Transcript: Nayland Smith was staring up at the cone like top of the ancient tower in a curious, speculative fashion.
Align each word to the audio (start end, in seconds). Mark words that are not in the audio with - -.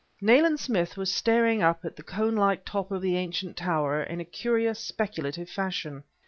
Nayland 0.19 0.59
Smith 0.59 0.97
was 0.97 1.13
staring 1.13 1.61
up 1.61 1.85
at 1.85 1.95
the 1.95 2.01
cone 2.01 2.33
like 2.35 2.65
top 2.65 2.89
of 2.89 3.03
the 3.03 3.17
ancient 3.17 3.55
tower 3.55 4.01
in 4.01 4.19
a 4.19 4.25
curious, 4.25 4.79
speculative 4.79 5.47
fashion. 5.47 6.01